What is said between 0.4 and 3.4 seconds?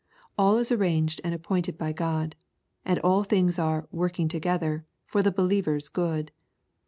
is arranged and appointed by God. And all